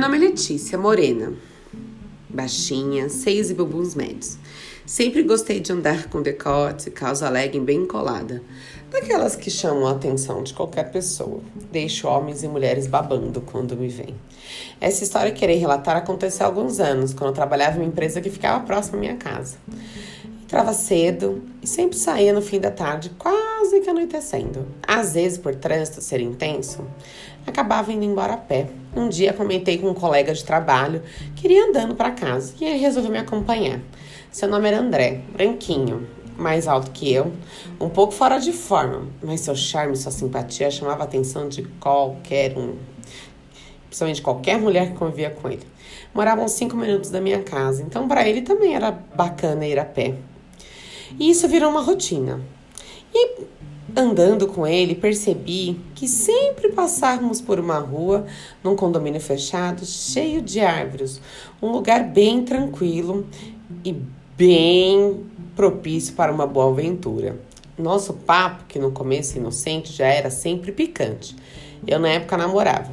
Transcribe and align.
nome 0.00 0.16
é 0.16 0.20
Letícia 0.20 0.78
Morena. 0.78 1.34
Baixinha, 2.26 3.10
seios 3.10 3.50
e 3.50 3.54
bubuns 3.54 3.94
médios. 3.94 4.38
Sempre 4.86 5.22
gostei 5.22 5.60
de 5.60 5.70
andar 5.72 6.08
com 6.08 6.22
decote 6.22 6.90
calça 6.90 7.28
legging 7.28 7.66
bem 7.66 7.86
colada. 7.86 8.42
Daquelas 8.90 9.36
que 9.36 9.50
chamam 9.50 9.86
a 9.86 9.90
atenção 9.90 10.42
de 10.42 10.54
qualquer 10.54 10.90
pessoa. 10.90 11.42
Deixo 11.70 12.08
homens 12.08 12.42
e 12.42 12.48
mulheres 12.48 12.86
babando 12.86 13.42
quando 13.42 13.76
me 13.76 13.88
veem. 13.88 14.14
Essa 14.80 15.04
história 15.04 15.32
que 15.32 15.44
irei 15.44 15.58
relatar 15.58 15.98
aconteceu 15.98 16.46
há 16.46 16.48
alguns 16.48 16.80
anos, 16.80 17.12
quando 17.12 17.28
eu 17.28 17.34
trabalhava 17.34 17.76
em 17.76 17.80
uma 17.80 17.88
empresa 17.88 18.22
que 18.22 18.30
ficava 18.30 18.64
próxima 18.64 18.96
à 18.96 19.00
minha 19.00 19.16
casa. 19.16 19.58
Entrava 20.50 20.72
cedo 20.72 21.44
e 21.62 21.66
sempre 21.68 21.96
saía 21.96 22.32
no 22.32 22.42
fim 22.42 22.58
da 22.58 22.72
tarde, 22.72 23.12
quase 23.16 23.80
que 23.82 23.88
anoitecendo. 23.88 24.66
Às 24.84 25.14
vezes, 25.14 25.38
por 25.38 25.54
trânsito 25.54 26.00
ser 26.00 26.20
intenso, 26.20 26.84
acabava 27.46 27.92
indo 27.92 28.04
embora 28.04 28.32
a 28.32 28.36
pé. 28.36 28.68
Um 28.96 29.08
dia 29.08 29.32
comentei 29.32 29.78
com 29.78 29.90
um 29.90 29.94
colega 29.94 30.34
de 30.34 30.44
trabalho 30.44 31.04
que 31.36 31.46
iria 31.46 31.68
andando 31.68 31.94
para 31.94 32.10
casa 32.10 32.52
e 32.60 32.64
ele 32.64 32.78
resolveu 32.78 33.12
me 33.12 33.18
acompanhar. 33.18 33.78
Seu 34.32 34.48
nome 34.48 34.66
era 34.66 34.80
André, 34.80 35.20
branquinho, 35.32 36.08
mais 36.36 36.66
alto 36.66 36.90
que 36.90 37.12
eu, 37.12 37.32
um 37.80 37.88
pouco 37.88 38.12
fora 38.12 38.40
de 38.40 38.52
forma, 38.52 39.06
mas 39.22 39.42
seu 39.42 39.54
charme 39.54 39.92
e 39.92 39.96
sua 39.96 40.10
simpatia 40.10 40.68
chamava 40.68 41.02
a 41.02 41.04
atenção 41.04 41.48
de 41.48 41.62
qualquer 41.78 42.58
um, 42.58 42.74
principalmente 43.86 44.20
qualquer 44.20 44.58
mulher 44.58 44.90
que 44.90 44.98
convivia 44.98 45.30
com 45.30 45.48
ele. 45.48 45.62
Moravam 46.12 46.48
cinco 46.48 46.76
minutos 46.76 47.08
da 47.08 47.20
minha 47.20 47.40
casa, 47.40 47.84
então 47.84 48.08
para 48.08 48.28
ele 48.28 48.42
também 48.42 48.74
era 48.74 48.90
bacana 48.90 49.64
ir 49.64 49.78
a 49.78 49.84
pé. 49.84 50.16
E 51.18 51.30
isso 51.30 51.48
virou 51.48 51.70
uma 51.70 51.82
rotina. 51.82 52.40
E 53.14 53.44
andando 53.96 54.46
com 54.46 54.66
ele, 54.66 54.94
percebi 54.94 55.80
que 55.94 56.06
sempre 56.06 56.70
passávamos 56.70 57.40
por 57.40 57.58
uma 57.58 57.78
rua, 57.78 58.26
num 58.62 58.76
condomínio 58.76 59.20
fechado, 59.20 59.84
cheio 59.84 60.40
de 60.40 60.60
árvores, 60.60 61.20
um 61.60 61.70
lugar 61.70 62.04
bem 62.04 62.44
tranquilo 62.44 63.26
e 63.84 63.96
bem 64.36 65.24
propício 65.56 66.14
para 66.14 66.32
uma 66.32 66.46
boa 66.46 66.70
aventura. 66.70 67.38
Nosso 67.76 68.12
papo, 68.12 68.64
que 68.68 68.78
no 68.78 68.92
começo 68.92 69.38
inocente, 69.38 69.92
já 69.92 70.06
era 70.06 70.30
sempre 70.30 70.70
picante. 70.70 71.34
Eu, 71.86 71.98
na 71.98 72.10
época, 72.10 72.36
namorava. 72.36 72.90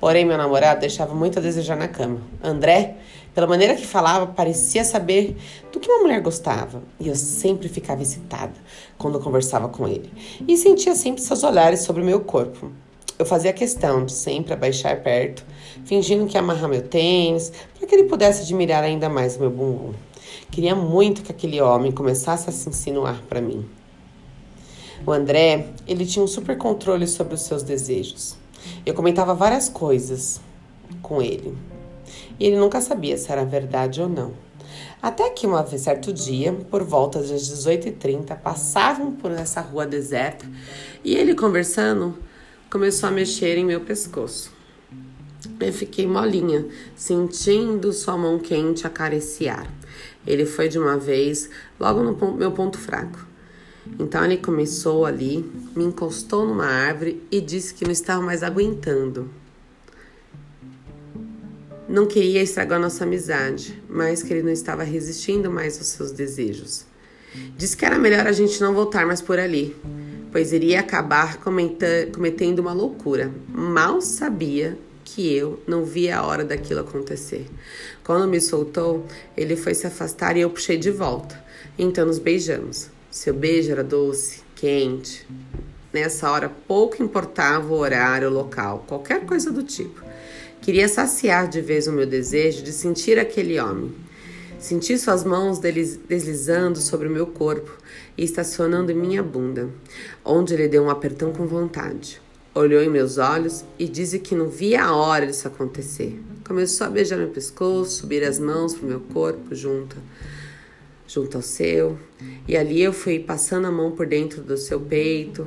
Porém, 0.00 0.24
meu 0.24 0.36
namorado 0.36 0.80
deixava 0.80 1.14
muito 1.14 1.38
a 1.38 1.42
desejar 1.42 1.76
na 1.76 1.86
cama. 1.86 2.20
André 2.42 2.96
pela 3.34 3.46
maneira 3.46 3.74
que 3.74 3.86
falava, 3.86 4.26
parecia 4.26 4.84
saber 4.84 5.36
do 5.72 5.80
que 5.80 5.90
uma 5.90 6.02
mulher 6.02 6.20
gostava, 6.20 6.82
e 7.00 7.08
eu 7.08 7.16
sempre 7.16 7.68
ficava 7.68 8.02
excitada 8.02 8.52
quando 8.98 9.18
conversava 9.18 9.68
com 9.68 9.88
ele, 9.88 10.12
e 10.46 10.56
sentia 10.56 10.94
sempre 10.94 11.22
seus 11.22 11.42
olhares 11.42 11.80
sobre 11.80 12.02
o 12.02 12.04
meu 12.04 12.20
corpo. 12.20 12.70
Eu 13.18 13.24
fazia 13.24 13.52
questão 13.52 14.04
de 14.04 14.12
sempre 14.12 14.52
abaixar 14.52 15.02
perto, 15.02 15.44
fingindo 15.84 16.26
que 16.26 16.36
ia 16.36 16.40
amarrar 16.40 16.68
meu 16.68 16.82
tênis, 16.82 17.52
para 17.78 17.86
que 17.86 17.94
ele 17.94 18.04
pudesse 18.04 18.42
admirar 18.42 18.84
ainda 18.84 19.08
mais 19.08 19.36
o 19.36 19.40
meu 19.40 19.50
bumbum. 19.50 19.94
Queria 20.50 20.74
muito 20.74 21.22
que 21.22 21.32
aquele 21.32 21.60
homem 21.60 21.90
começasse 21.90 22.50
a 22.50 22.52
se 22.52 22.68
insinuar 22.68 23.22
para 23.28 23.40
mim. 23.40 23.64
O 25.06 25.10
André, 25.10 25.68
ele 25.86 26.04
tinha 26.04 26.22
um 26.22 26.28
super 26.28 26.58
controle 26.58 27.06
sobre 27.06 27.34
os 27.34 27.42
seus 27.42 27.62
desejos. 27.62 28.36
Eu 28.84 28.92
comentava 28.92 29.34
várias 29.34 29.68
coisas 29.68 30.40
com 31.00 31.22
ele 31.22 31.56
e 32.38 32.46
ele 32.46 32.56
nunca 32.56 32.80
sabia 32.80 33.16
se 33.16 33.30
era 33.30 33.44
verdade 33.44 34.00
ou 34.00 34.08
não. 34.08 34.32
Até 35.02 35.30
que 35.30 35.46
um 35.46 35.78
certo 35.78 36.12
dia, 36.12 36.52
por 36.70 36.84
volta 36.84 37.18
das 37.18 37.30
18h30, 37.30 38.36
passavam 38.36 39.12
por 39.12 39.32
essa 39.32 39.60
rua 39.60 39.84
deserta 39.84 40.46
e 41.04 41.14
ele 41.14 41.34
conversando 41.34 42.16
começou 42.70 43.08
a 43.08 43.12
mexer 43.12 43.58
em 43.58 43.64
meu 43.64 43.80
pescoço. 43.80 44.52
Eu 45.58 45.72
fiquei 45.72 46.06
molinha, 46.06 46.66
sentindo 46.94 47.92
sua 47.92 48.16
mão 48.16 48.38
quente 48.38 48.86
acariciar. 48.86 49.66
Ele 50.24 50.46
foi 50.46 50.68
de 50.68 50.78
uma 50.78 50.96
vez, 50.96 51.50
logo 51.80 52.02
no 52.02 52.36
meu 52.36 52.52
ponto 52.52 52.78
fraco. 52.78 53.26
Então 53.98 54.24
ele 54.24 54.36
começou 54.36 55.04
ali, 55.04 55.44
me 55.74 55.84
encostou 55.84 56.46
numa 56.46 56.66
árvore 56.66 57.20
e 57.30 57.40
disse 57.40 57.74
que 57.74 57.84
não 57.84 57.90
estava 57.90 58.22
mais 58.22 58.44
aguentando 58.44 59.28
não 61.92 62.06
queria 62.06 62.42
estragar 62.42 62.80
nossa 62.80 63.04
amizade, 63.04 63.78
mas 63.86 64.22
que 64.22 64.32
ele 64.32 64.42
não 64.42 64.50
estava 64.50 64.82
resistindo 64.82 65.50
mais 65.50 65.76
aos 65.76 65.88
seus 65.88 66.10
desejos. 66.10 66.86
Disse 67.54 67.76
que 67.76 67.84
era 67.84 67.98
melhor 67.98 68.26
a 68.26 68.32
gente 68.32 68.58
não 68.62 68.72
voltar 68.72 69.04
mais 69.06 69.20
por 69.20 69.38
ali, 69.38 69.76
pois 70.32 70.54
iria 70.54 70.80
acabar 70.80 71.36
cometendo 71.36 72.60
uma 72.60 72.72
loucura. 72.72 73.30
Mal 73.46 74.00
sabia 74.00 74.78
que 75.04 75.36
eu 75.36 75.62
não 75.66 75.84
via 75.84 76.16
a 76.16 76.26
hora 76.26 76.46
daquilo 76.46 76.80
acontecer. 76.80 77.46
Quando 78.02 78.26
me 78.26 78.40
soltou, 78.40 79.06
ele 79.36 79.54
foi 79.54 79.74
se 79.74 79.86
afastar 79.86 80.34
e 80.34 80.40
eu 80.40 80.48
puxei 80.48 80.78
de 80.78 80.90
volta. 80.90 81.44
Então 81.78 82.06
nos 82.06 82.18
beijamos. 82.18 82.88
Seu 83.10 83.34
beijo 83.34 83.70
era 83.70 83.84
doce, 83.84 84.40
quente. 84.56 85.28
Nessa 85.92 86.30
hora 86.30 86.48
pouco 86.48 87.02
importava 87.02 87.70
o 87.70 87.76
horário, 87.76 88.30
o 88.30 88.32
local, 88.32 88.82
qualquer 88.88 89.26
coisa 89.26 89.52
do 89.52 89.62
tipo. 89.62 90.02
Queria 90.62 90.88
saciar 90.88 91.48
de 91.48 91.60
vez 91.60 91.88
o 91.88 91.92
meu 91.92 92.06
desejo 92.06 92.62
de 92.62 92.70
sentir 92.70 93.18
aquele 93.18 93.58
homem. 93.58 93.92
Senti 94.60 94.96
suas 94.96 95.24
mãos 95.24 95.58
deslizando 95.58 96.78
sobre 96.78 97.08
o 97.08 97.10
meu 97.10 97.26
corpo 97.26 97.76
e 98.16 98.22
estacionando 98.22 98.92
em 98.92 98.94
minha 98.94 99.24
bunda, 99.24 99.68
onde 100.24 100.54
ele 100.54 100.68
deu 100.68 100.84
um 100.84 100.88
apertão 100.88 101.32
com 101.32 101.48
vontade. 101.48 102.22
Olhou 102.54 102.80
em 102.80 102.88
meus 102.88 103.18
olhos 103.18 103.64
e 103.76 103.88
disse 103.88 104.20
que 104.20 104.36
não 104.36 104.48
via 104.48 104.84
a 104.84 104.94
hora 104.94 105.26
disso 105.26 105.48
acontecer. 105.48 106.16
Começou 106.46 106.86
a 106.86 106.90
beijar 106.90 107.18
meu 107.18 107.30
pescoço, 107.30 108.02
subir 108.02 108.22
as 108.22 108.38
mãos 108.38 108.72
pro 108.72 108.86
meu 108.86 109.00
corpo 109.00 109.56
junto, 109.56 109.96
junto 111.08 111.38
ao 111.38 111.42
seu, 111.42 111.98
e 112.46 112.56
ali 112.56 112.80
eu 112.80 112.92
fui 112.92 113.18
passando 113.18 113.66
a 113.66 113.72
mão 113.72 113.90
por 113.90 114.06
dentro 114.06 114.40
do 114.40 114.56
seu 114.56 114.78
peito, 114.78 115.44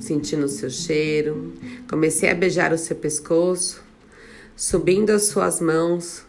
sentindo 0.00 0.46
o 0.46 0.48
seu 0.48 0.70
cheiro. 0.70 1.52
Comecei 1.88 2.30
a 2.30 2.34
beijar 2.34 2.72
o 2.72 2.78
seu 2.78 2.96
pescoço, 2.96 3.82
subindo 4.56 5.10
as 5.10 5.24
suas 5.24 5.60
mãos 5.60 6.24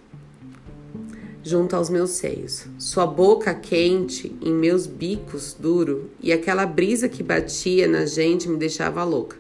junto 1.44 1.76
aos 1.76 1.90
meus 1.90 2.12
seios. 2.12 2.66
Sua 2.78 3.08
boca 3.08 3.54
quente 3.54 4.36
em 4.42 4.54
meus 4.54 4.86
bicos 4.86 5.56
duro 5.58 6.12
e 6.22 6.32
aquela 6.32 6.66
brisa 6.66 7.10
que 7.10 7.24
batia 7.24 7.88
na 7.88 8.06
gente 8.06 8.48
me 8.48 8.58
deixava 8.58 9.04
louca. 9.04 9.38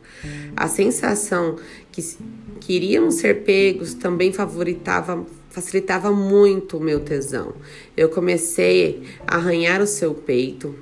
A 0.55 0.67
sensação 0.67 1.57
que 1.91 2.01
queríamos 2.59 3.15
ser 3.15 3.43
pegos 3.43 3.93
também 3.93 4.33
favoritava 4.33 5.25
facilitava 5.51 6.11
muito 6.13 6.77
o 6.77 6.81
meu 6.81 7.01
tesão. 7.01 7.53
Eu 7.95 8.07
comecei 8.07 9.03
a 9.27 9.35
arranhar 9.35 9.81
o 9.81 9.87
seu 9.87 10.13
peito 10.13 10.73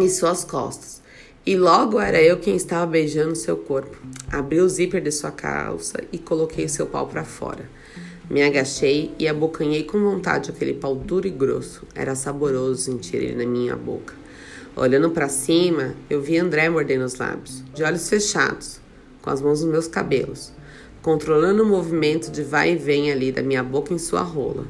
e 0.00 0.08
suas 0.10 0.44
costas. 0.44 1.00
E 1.46 1.56
logo 1.56 2.00
era 2.00 2.20
eu 2.20 2.40
quem 2.40 2.56
estava 2.56 2.84
beijando 2.86 3.36
seu 3.36 3.56
corpo. 3.56 3.96
Abri 4.32 4.60
o 4.60 4.68
zíper 4.68 5.00
de 5.00 5.12
sua 5.12 5.30
calça 5.30 6.02
e 6.10 6.18
coloquei 6.18 6.66
seu 6.66 6.88
pau 6.88 7.06
para 7.06 7.22
fora. 7.22 7.70
Me 8.28 8.42
agachei 8.42 9.14
e 9.16 9.28
abocanhei 9.28 9.84
com 9.84 10.00
vontade 10.00 10.50
aquele 10.50 10.74
pau 10.74 10.96
duro 10.96 11.24
e 11.24 11.30
grosso. 11.30 11.84
Era 11.94 12.16
saboroso 12.16 12.82
sentir 12.82 13.18
ele 13.18 13.36
na 13.36 13.48
minha 13.48 13.76
boca. 13.76 14.12
Olhando 14.74 15.10
para 15.10 15.28
cima, 15.28 15.94
eu 16.10 16.20
vi 16.20 16.36
André 16.36 16.68
mordendo 16.68 17.04
os 17.04 17.14
lábios, 17.14 17.62
de 17.72 17.84
olhos 17.84 18.08
fechados, 18.08 18.80
com 19.22 19.30
as 19.30 19.40
mãos 19.40 19.62
nos 19.62 19.70
meus 19.70 19.86
cabelos 19.86 20.52
controlando 21.06 21.62
o 21.62 21.66
movimento 21.66 22.32
de 22.32 22.42
vai 22.42 22.72
e 22.72 22.76
vem 22.76 23.12
ali 23.12 23.30
da 23.30 23.40
minha 23.40 23.62
boca 23.62 23.94
em 23.94 23.98
sua 23.98 24.22
rola. 24.22 24.66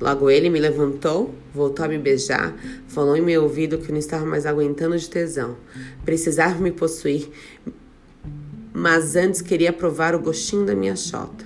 Logo 0.00 0.28
ele 0.28 0.50
me 0.50 0.58
levantou, 0.58 1.32
voltou 1.54 1.84
a 1.84 1.88
me 1.88 1.96
beijar, 1.96 2.56
falou 2.88 3.16
em 3.16 3.20
meu 3.20 3.44
ouvido 3.44 3.78
que 3.78 3.92
não 3.92 3.98
estava 4.00 4.26
mais 4.26 4.46
aguentando 4.46 4.98
de 4.98 5.08
tesão. 5.08 5.56
Precisava 6.04 6.58
me 6.58 6.72
possuir, 6.72 7.30
mas 8.74 9.14
antes 9.14 9.40
queria 9.40 9.72
provar 9.72 10.12
o 10.16 10.18
gostinho 10.18 10.66
da 10.66 10.74
minha 10.74 10.96
chota. 10.96 11.44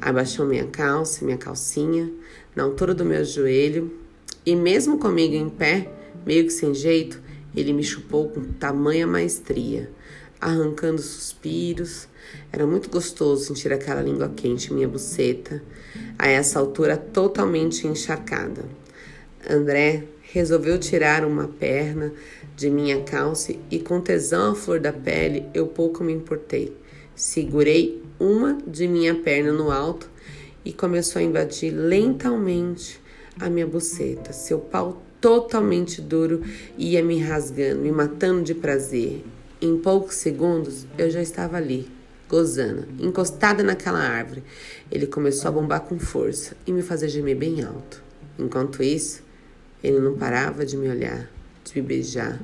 Abaixou 0.00 0.46
minha 0.46 0.66
calça, 0.66 1.24
minha 1.24 1.36
calcinha, 1.36 2.08
na 2.54 2.62
altura 2.62 2.94
do 2.94 3.04
meu 3.04 3.24
joelho, 3.24 3.92
e 4.46 4.54
mesmo 4.54 4.96
comigo 4.96 5.34
em 5.34 5.48
pé, 5.48 5.90
meio 6.24 6.44
que 6.44 6.52
sem 6.52 6.72
jeito, 6.72 7.20
ele 7.52 7.72
me 7.72 7.82
chupou 7.82 8.28
com 8.28 8.44
tamanha 8.44 9.08
maestria 9.08 9.90
arrancando 10.40 11.00
suspiros. 11.00 12.08
Era 12.52 12.66
muito 12.66 12.90
gostoso 12.90 13.44
sentir 13.46 13.72
aquela 13.72 14.02
língua 14.02 14.32
quente 14.34 14.70
em 14.70 14.76
minha 14.76 14.88
buceta, 14.88 15.62
a 16.18 16.28
essa 16.28 16.58
altura 16.58 16.96
totalmente 16.96 17.86
encharcada. 17.86 18.64
André 19.48 20.04
resolveu 20.22 20.78
tirar 20.78 21.24
uma 21.24 21.46
perna 21.46 22.12
de 22.56 22.68
minha 22.68 23.02
calça 23.02 23.54
e, 23.70 23.78
com 23.78 24.00
tesão 24.00 24.52
à 24.52 24.54
flor 24.54 24.80
da 24.80 24.92
pele, 24.92 25.46
eu 25.54 25.66
pouco 25.66 26.02
me 26.02 26.12
importei. 26.12 26.76
Segurei 27.14 28.02
uma 28.18 28.58
de 28.66 28.88
minha 28.88 29.14
perna 29.14 29.52
no 29.52 29.70
alto 29.70 30.10
e 30.64 30.72
começou 30.72 31.20
a 31.20 31.22
invadir 31.22 31.70
lentamente 31.70 33.00
a 33.38 33.48
minha 33.48 33.66
buceta. 33.66 34.32
Seu 34.32 34.58
pau 34.58 35.02
totalmente 35.20 36.00
duro 36.00 36.42
ia 36.76 37.02
me 37.02 37.18
rasgando, 37.18 37.80
me 37.82 37.92
matando 37.92 38.42
de 38.42 38.54
prazer. 38.54 39.22
Em 39.60 39.78
poucos 39.78 40.16
segundos 40.16 40.86
eu 40.98 41.10
já 41.10 41.22
estava 41.22 41.56
ali, 41.56 41.88
gozando, 42.28 42.86
encostada 43.00 43.62
naquela 43.62 44.00
árvore. 44.00 44.44
Ele 44.90 45.06
começou 45.06 45.48
a 45.48 45.52
bombar 45.52 45.80
com 45.80 45.98
força 45.98 46.54
e 46.66 46.72
me 46.72 46.82
fazer 46.82 47.08
gemer 47.08 47.36
bem 47.36 47.62
alto. 47.62 48.02
Enquanto 48.38 48.82
isso, 48.82 49.22
ele 49.82 49.98
não 49.98 50.14
parava 50.14 50.66
de 50.66 50.76
me 50.76 50.90
olhar, 50.90 51.30
de 51.64 51.80
me 51.80 51.86
beijar, 51.86 52.38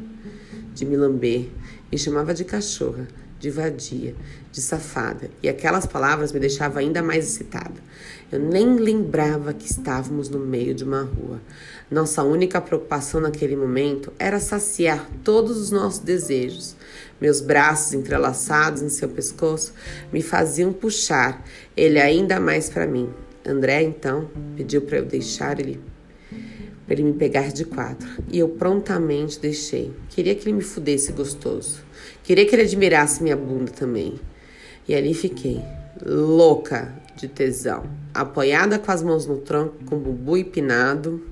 de 0.75 0.87
me 0.87 0.97
lamber, 0.97 1.51
me 1.91 1.99
chamava 1.99 2.33
de 2.33 2.45
cachorra, 2.45 3.07
de 3.43 3.51
vadia, 3.51 4.15
de 4.53 4.61
safada, 4.61 5.29
e 5.43 5.49
aquelas 5.49 5.85
palavras 5.85 6.31
me 6.31 6.39
deixavam 6.39 6.79
ainda 6.79 7.03
mais 7.03 7.27
excitada. 7.27 7.75
Eu 8.31 8.39
nem 8.39 8.77
lembrava 8.77 9.53
que 9.53 9.67
estávamos 9.67 10.29
no 10.29 10.39
meio 10.39 10.73
de 10.73 10.85
uma 10.85 11.03
rua. 11.03 11.41
Nossa 11.91 12.23
única 12.23 12.61
preocupação 12.61 13.21
naquele 13.21 13.57
momento 13.57 14.13
era 14.17 14.39
saciar 14.39 15.11
todos 15.25 15.59
os 15.59 15.73
nossos 15.73 15.99
desejos. 15.99 16.77
Meus 17.21 17.41
braços 17.41 17.93
entrelaçados 17.95 18.81
em 18.81 18.89
seu 18.89 19.09
pescoço 19.09 19.75
me 20.13 20.23
faziam 20.23 20.73
puxar 20.73 21.45
ele 21.77 22.01
ainda 22.01 22.39
mais 22.39 22.71
para 22.71 22.87
mim. 22.87 23.11
André, 23.45 23.83
então, 23.83 24.31
pediu 24.57 24.83
para 24.83 24.99
eu 24.99 25.05
deixar 25.05 25.59
ele 25.59 25.81
para 26.93 27.01
ele 27.01 27.05
me 27.05 27.13
pegar 27.15 27.51
de 27.51 27.65
quatro. 27.65 28.07
E 28.31 28.39
eu 28.39 28.51
prontamente 28.51 29.41
deixei. 29.41 29.91
Queria 30.11 30.35
que 30.35 30.45
ele 30.45 30.57
me 30.57 30.63
fudesse 30.63 31.11
gostoso. 31.13 31.81
Queria 32.23 32.45
que 32.45 32.55
ele 32.55 32.63
admirasse 32.63 33.23
minha 33.23 33.37
bunda 33.37 33.73
também. 33.73 34.21
E 34.87 34.95
ali 34.95 35.15
fiquei, 35.15 35.63
louca 36.05 36.95
de 37.17 37.29
tesão, 37.29 37.85
apoiada 38.13 38.79
com 38.79 38.91
as 38.91 39.03
mãos 39.03 39.27
no 39.27 39.39
tronco, 39.39 39.77
com 39.87 39.97
o 39.97 40.01
bubu 40.01 40.37
empinado, 40.37 41.23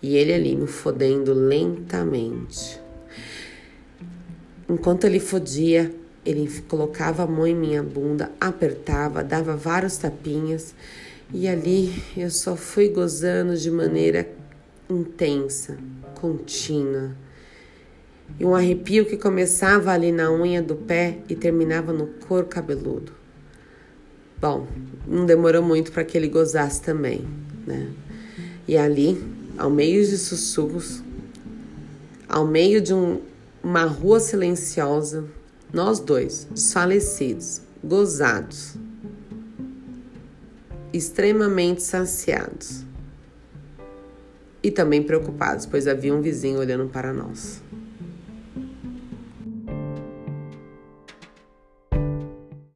e 0.00 0.16
ele 0.16 0.32
ali 0.32 0.56
me 0.56 0.66
fodendo 0.66 1.34
lentamente. 1.34 2.80
Enquanto 4.68 5.04
ele 5.04 5.20
fodia, 5.20 5.92
ele 6.24 6.48
colocava 6.68 7.24
a 7.24 7.26
mão 7.26 7.46
em 7.46 7.54
minha 7.54 7.82
bunda, 7.82 8.30
apertava, 8.40 9.22
dava 9.22 9.56
vários 9.56 9.96
tapinhas, 9.96 10.74
e 11.34 11.48
ali 11.48 11.92
eu 12.16 12.30
só 12.30 12.54
fui 12.56 12.88
gozando 12.88 13.56
de 13.56 13.70
maneira 13.70 14.28
intensa, 14.88 15.78
contínua. 16.14 17.10
E 18.38 18.44
um 18.44 18.54
arrepio 18.54 19.06
que 19.06 19.16
começava 19.16 19.92
ali 19.92 20.10
na 20.10 20.30
unha 20.30 20.62
do 20.62 20.74
pé 20.74 21.18
e 21.28 21.34
terminava 21.34 21.92
no 21.92 22.06
couro 22.06 22.46
cabeludo. 22.46 23.12
Bom, 24.40 24.66
não 25.06 25.24
demorou 25.24 25.62
muito 25.62 25.92
para 25.92 26.04
que 26.04 26.16
ele 26.16 26.28
gozasse 26.28 26.82
também, 26.82 27.26
né? 27.66 27.88
E 28.68 28.76
ali, 28.76 29.22
ao 29.56 29.70
meio 29.70 30.04
de 30.04 30.18
sussurros, 30.18 31.02
ao 32.28 32.46
meio 32.46 32.80
de 32.80 32.92
um, 32.92 33.20
uma 33.62 33.84
rua 33.84 34.20
silenciosa, 34.20 35.24
nós 35.72 36.00
dois, 36.00 36.46
desfalecidos, 36.50 37.62
gozados, 37.82 38.74
extremamente 40.92 41.82
saciados 41.82 42.86
e 44.66 44.70
também 44.72 45.00
preocupados, 45.00 45.64
pois 45.64 45.86
havia 45.86 46.12
um 46.12 46.20
vizinho 46.20 46.58
olhando 46.58 46.88
para 46.88 47.12
nós. 47.12 47.62